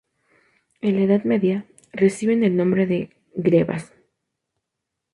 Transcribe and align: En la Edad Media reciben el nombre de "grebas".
En 0.81 0.95
la 0.95 1.01
Edad 1.03 1.25
Media 1.25 1.67
reciben 1.93 2.43
el 2.43 2.57
nombre 2.57 2.87
de 2.87 3.11
"grebas". 3.35 3.93